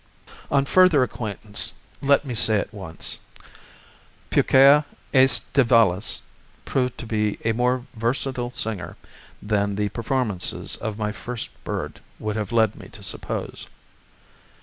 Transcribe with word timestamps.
On 0.49 0.65
further 0.65 1.03
acquaintance, 1.03 1.73
let 2.01 2.25
me 2.25 2.33
say 2.33 2.57
at 2.57 2.73
once, 2.73 3.19
Pucaea 4.31 4.83
aestivalis 5.13 6.21
proved 6.65 6.97
to 6.97 7.05
be 7.05 7.37
a 7.45 7.51
more 7.51 7.85
versatile 7.93 8.49
singer 8.49 8.97
than 9.43 9.75
the 9.75 9.89
performances 9.89 10.75
of 10.77 10.97
my 10.97 11.11
first 11.11 11.51
bird 11.63 11.99
would 12.17 12.35
have 12.35 12.51
led 12.51 12.75
me 12.75 12.87
to 12.87 13.03
suppose. 13.03 13.67